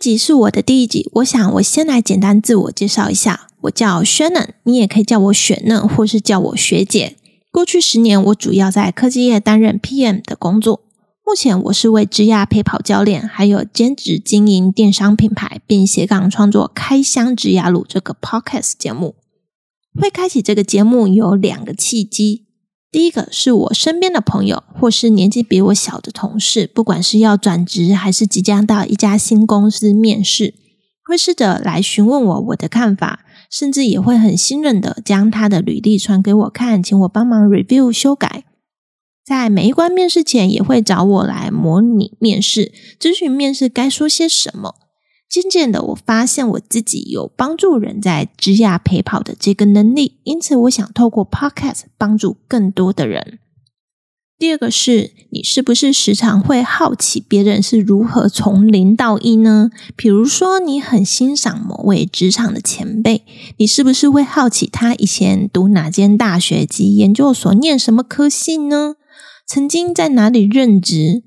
[0.00, 3.48] 这集是我的第一集，我想我先来简单自我介绍一下。
[3.60, 7.18] 我叫 Shannon，你也可以叫我雪嫩，或是叫我学姐。
[7.52, 10.84] 过去十年，我主要在科技业担任 PM 的工作。
[11.22, 19.16] 目前，我是为职涯陪跑教练，还有兼职经营电商品牌，并斜杠创作《开箱职涯路》这个 Podcast 节目。
[20.00, 22.46] 会开启这个节目有两个契机。
[22.92, 30.54] 第一个是我身边的朋友，或是年纪比我小的同事，不管是要转职还是即将到一家新公司面试，
[31.04, 38.44] 会试着来询问我我的看法，甚至也会很信任的将他的履历传给我看，请我帮忙 review 修改。
[39.24, 44.74] 在每一关面试前，也会找我来模拟面试，咨询面试该说些什么。
[45.30, 53.38] 渐渐的，我发现我自己有帮助人在职涯陪跑的这个能力，因此我想透过 Podcast 帮助更多的人。
[54.36, 59.70] 第二个是，你是不是时常会好奇别人是如何从零到一呢？
[59.94, 63.22] 比如说，你很欣赏某位职场的前辈，
[63.58, 68.96] 你是不是会好奇他以前读哪间大学及研究所，念什么科系呢？
[69.46, 71.22] 曾经在哪里任职？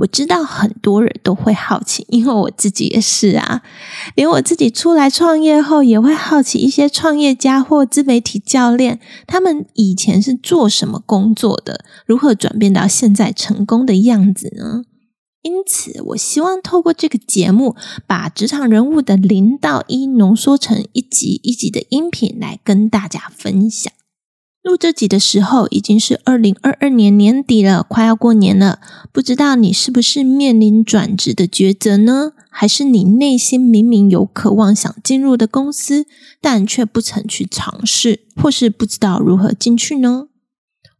[0.00, 3.62] 我知道很多人都会好奇，因为我自己也是啊。
[4.16, 14.82] 连我自己出来创业后，也会好奇一些创业家或自媒体教练，他们以前是做什么工作的，如何转变到现在成功的样子呢？
[15.42, 23.92] 因此，我希望透过这个节目，把职场人物的零到一浓缩成一集一集的音频来跟大家分享。
[24.64, 28.80] 录这集的时候已经是二零二二年年底了，快要过年了。
[29.12, 32.32] 不知道你是不是面临转职的抉择呢？
[32.48, 36.06] 还是你内心明明有渴望想进入的公司，
[36.40, 40.28] 但却不曾去尝试，或是不知道如何进去呢？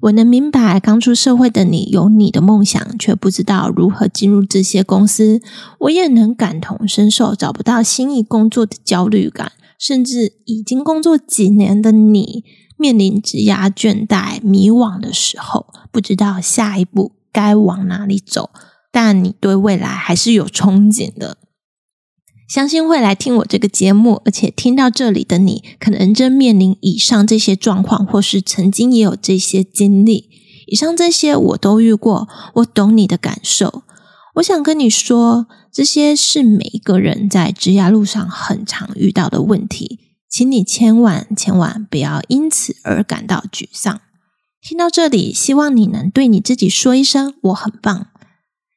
[0.03, 5.41] 我能明白刚出社会的你有你的梦想，却不知道如何进入这些公司。
[5.79, 12.45] 我也能感同身受找不到心仪工作的焦虑感，甚至已经工作几年的你。
[12.77, 18.51] 面临职涯倦怠、迷惘的时候，不知道下一步该往哪里走，
[18.91, 21.39] 但你对未来还是有憧憬的。
[22.47, 30.29] 相信会来听我这个节目，而且听到这里的你，可能正面临以上这些状况，或是曾经也有这些经历。
[30.67, 33.83] 以上这些我都遇过，我懂你的感受。
[34.35, 39.99] 我想跟你说，这些是每一个人在职涯路上很常遇到的问题。
[40.35, 44.01] 请你千万千万不要因此而感到沮丧。
[44.61, 48.09] 听到这里，希望你能对你自己说一声“我很棒”，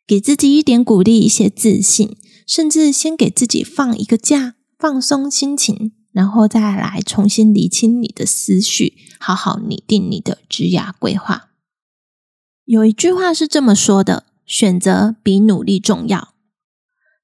[0.05, 11.49] 给自己一点鼓励，一些自信，甚至先给自己放一个假，放松心情，然后再来重新理清你的思绪，好好拟定你的职涯规划。
[12.65, 16.35] 有一句话是这么说的：“选择比努力重要。”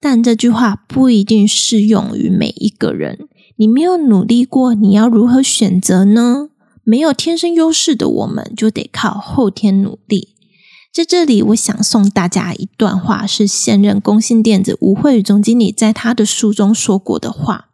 [0.02, 3.23] 但这句话不一定适用于每一个人。
[3.58, 6.50] 你没有努力过，你要如何选择呢？
[6.84, 10.30] 没有天生优势的我们，就得靠后天努力。
[10.94, 17.70] 在这里，我想送大家一段话，是现任工信电子吴慧宇总经理在他的书中说过的话：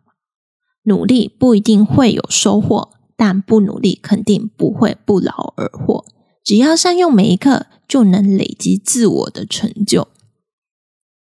[0.84, 6.06] 努力不一定会有收获，但不努力肯定不会不劳而获。
[6.44, 10.08] 只要善用每一刻，就能累积自我的成就。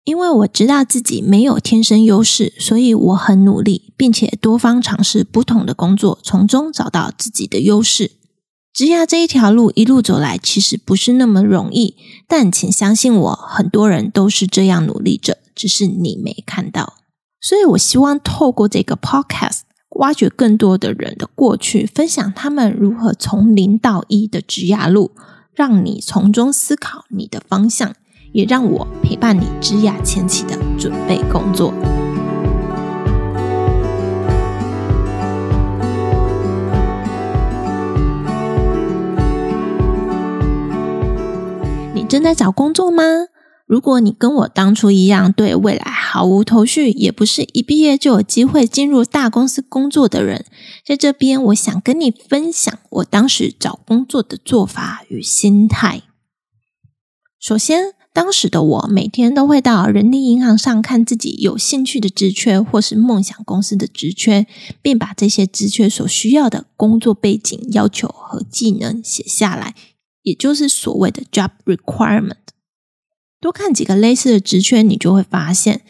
[0.05, 8.12] 因为我知道自己没有天生优势，所以我很努力，并且多方尝试不同的工作，从中找到自己的优势。
[8.72, 11.97] 职涯这一条路一路走来，其实不是那么容易，
[12.27, 16.94] 但请相信我，很多人都是这样努力着，只是你没看到。
[17.41, 19.60] 所以我希望透过这个 podcast，
[19.97, 25.10] 挖掘更多的人的过去，分享他们如何从零到一的职涯路，
[25.53, 27.95] 让你从中思考你的方向。
[28.32, 31.72] 也让我陪伴你职涯前期的准备工作。
[41.94, 43.03] 你正在找工作吗？
[43.66, 50.44] 如果你跟我当初一样，对未来毫无头绪，也不是一毕业就有机会进入大公司工作的人，
[50.84, 56.03] 在这边，我想跟你分享我当时找工作的做法与心态。
[57.38, 64.48] 首先，当时的我每天都会到人力银行上看自己有兴趣的职缺或是梦想公司的职缺，
[64.83, 69.77] 并把这些职缺所需要的工作背景、要求和技能写下来，
[70.22, 72.34] 也就是所谓的 job requirement。
[73.41, 75.83] 多看几个类似的职缺，你就会发现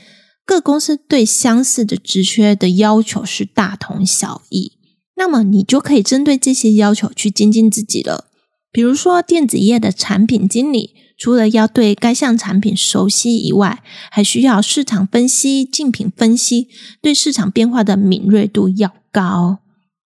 [0.44, 4.72] 各公司对相似的职缺的要求是大同小异。
[5.16, 8.26] 那么你就可以针对这些要求去精进自己了。
[8.70, 10.94] 比如说电子业的产品经理。
[11.20, 16.68] 除了要对该项产品熟悉以外，还需要市场分析、竞品分析，
[17.02, 19.58] 对市场变化的敏锐度要高。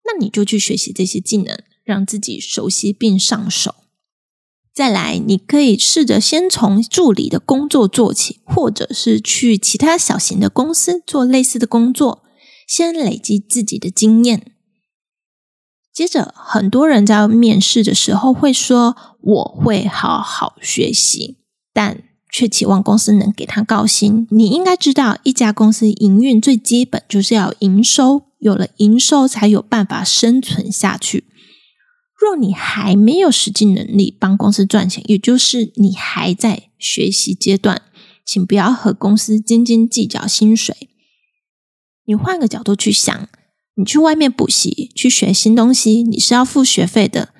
[0.05, 3.75] 那你就去学习这些技能，让自己熟悉并上手。
[4.73, 12.23] 再来，你可以试着先从助理的工作做起，或者是去其他小型的公司做类似的工作，
[12.69, 14.53] 先累积自己的经验。
[15.93, 21.39] 接着，很多人在面试的时候会说：“我会好好学习”，
[21.75, 22.03] 但
[22.33, 24.27] 却期望公司能给他高薪。
[24.31, 31.25] 你应该知道，一家公司营运最基本就是要营收，有了营收才有办法生存下去。
[32.17, 37.83] 若你还没有实际能力帮公司赚钱，也就是你还在学习阶段，
[38.25, 40.89] 请不要和公司斤斤计较薪水。
[42.07, 43.29] 你换个角度去想。
[43.77, 47.31] 你去外面补习，去学新东西，你是要付学费的。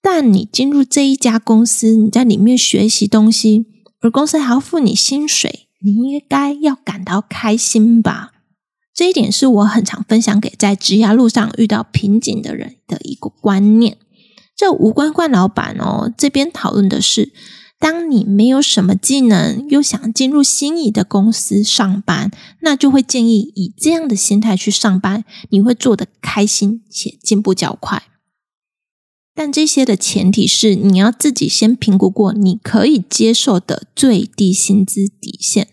[0.00, 3.66] 但你进入这一家公司，你在里面学习东西，
[4.00, 8.32] 而公司还要付你薪水，你应该要感到开心吧？
[8.94, 13.98] 这一点是我很常分享给在职涯路上遇到瓶颈的人的一个观念。
[14.56, 17.32] 这无关惯老板哦，这边讨论的是。
[17.80, 22.30] 当你没有什么技能，又想进入心仪的公司上班，
[22.60, 28.02] 那就会建议以这样的心态去上班，你会做得开心且进步较快。
[29.32, 35.68] 但这些的前提是你要自己先评估过你可以接受的最低薪资底线，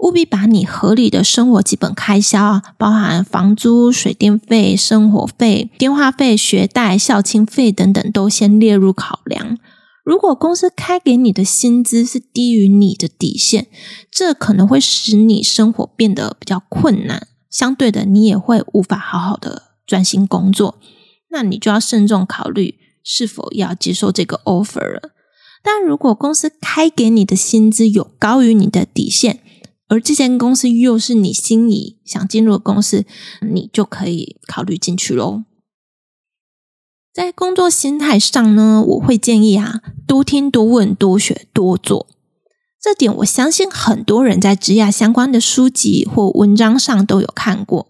[0.00, 9.56] 务必把你合理的生活基本开销，包含房租、水电费、生活费、电话费、学贷、校庆费等等，都先列入考量。
[10.04, 13.68] 如果公司开给你的薪资是低于你的底线，
[14.10, 17.28] 这可能会使你生活变得比较困难。
[17.50, 20.78] 相对的，你也会无法好好的专心工作。
[21.30, 25.12] 那你就要慎重考虑是否要接受这个 offer 了。
[25.62, 29.40] 但如果公司开给你的薪资有高于你的底线，
[29.88, 33.04] 而这间公司又是你心仪想进入的公司，
[33.42, 35.44] 你就可以考虑进去喽。
[37.12, 42.06] 在工作心态上呢，我会建议啊，多听、多问、多学、多做。
[42.80, 47.88] 这点我相信很多人在职涯相关的书籍或文章上都有看过。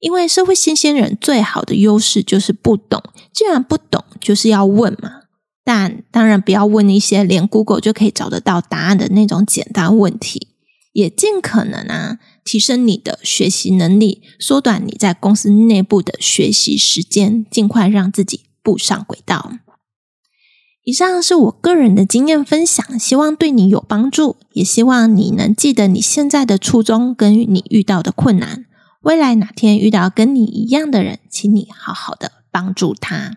[0.00, 3.02] 因为社会新鲜人最好的优势就是不懂，
[3.32, 5.22] 既然不懂，就是要问嘛。
[5.64, 10.48] 但当然不要问一些连 Google 就可以找得到答案的那种简单问题，
[10.92, 12.18] 也尽可能啊，
[12.48, 19.58] 提升你的学习能力，缩短你在公司内部的学习时间，尽快让自己步上轨道。
[20.82, 28.64] 以上是我个人的经验分享，希望对你有帮助，也希望你能记得你现在的初衷跟你遇到的困难。
[29.02, 33.36] 未来哪天遇到跟你一样的人，请你好好的帮助他。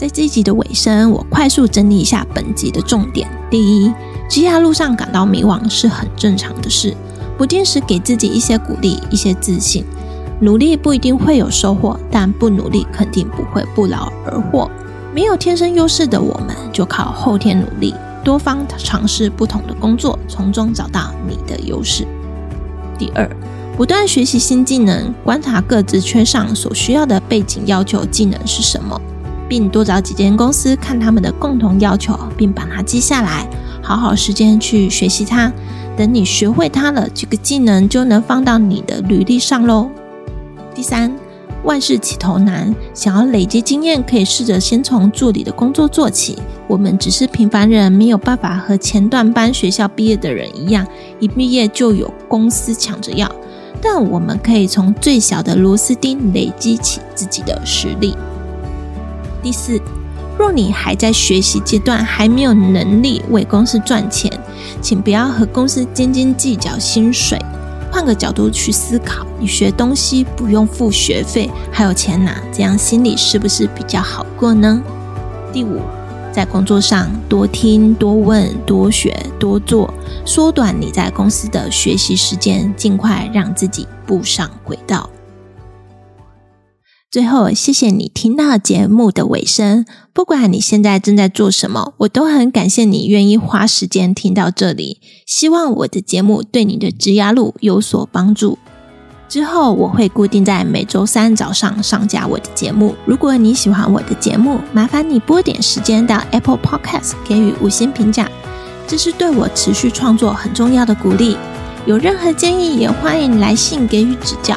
[0.00, 3.28] 在这一集的尾声，我快速整理一下本集的重点。
[3.50, 3.92] 第一，
[4.30, 6.96] 职涯路上感到迷惘是很正常的事，
[7.36, 9.84] 不定时给自己一些鼓励，一些自信。
[10.40, 14.70] 努力不一定会有收获，但不努力肯定不会不劳而获。
[15.14, 22.06] 没有天生优势的我们，就靠后天努力，多方尝试不同的工作，从中找到你的优势。
[22.98, 23.30] 第二，
[23.76, 28.98] 不断学习新技能，观察各自缺上所需要的背景要求技能是什么。
[29.50, 33.44] 并多找几间公司看他们的共同要求，并把它记下来，
[33.82, 35.52] 好好时间去学习它。
[35.96, 39.90] 等你学会它了，这个技能就能放到你的履历上喽。
[40.72, 41.12] 第三，
[41.64, 46.38] 万事起头难，想要累积经验，可以试着先从助理的工作做起。
[46.68, 50.86] 我们只是平凡人，没有办法和前段班学校毕业的人一样，
[51.18, 53.28] 一毕业就有公司抢着要。
[53.82, 58.16] 但我们可以从最小的螺丝钉累积起自己的实力。
[59.42, 59.80] 第四，
[60.38, 64.30] 若你还在学习阶段，还没有能力为公司赚钱，
[64.80, 67.38] 请不要和公司斤斤计较薪水。
[67.92, 74.80] 换个角度去思考，你学东西不用付学费，还有钱拿，这样心里是不是比较好过呢？
[75.52, 75.80] 第五，
[76.32, 79.92] 在工作上多听、多问、多学、多做，
[80.24, 85.10] 缩短你在公司的学习时间，尽快让自己步上轨道。
[87.10, 89.84] 最后，谢谢你听到节目的尾声。
[90.12, 95.00] 不管你现在正在做什么，我都很感谢你愿意花时间听到这里。
[95.26, 98.56] 希望我的节目对你的职涯路有所帮助。
[99.28, 102.94] 之后我会固定在每周三早上上架我的节目。
[103.04, 108.30] 如果你喜欢我的节目，麻烦你拨点时间到 Apple Podcast 给予五星评价，
[108.86, 111.36] 这是对我持续创作很重要的鼓励。
[111.86, 114.56] 有任何建议，也欢迎来信给予指教。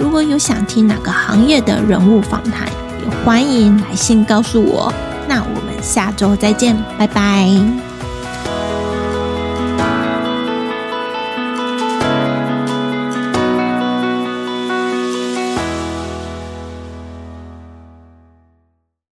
[0.00, 2.66] 如果有想听哪个行业的人物访谈，
[3.04, 4.90] 也欢迎来信告诉我。
[5.28, 7.89] 那我们下周再见，拜拜。